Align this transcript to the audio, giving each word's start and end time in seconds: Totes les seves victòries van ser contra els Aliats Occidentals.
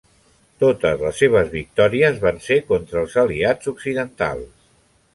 Totes 0.63 1.03
les 1.07 1.19
seves 1.25 1.51
victòries 1.51 2.19
van 2.25 2.41
ser 2.49 2.59
contra 2.73 3.05
els 3.05 3.21
Aliats 3.27 3.75
Occidentals. 3.77 4.69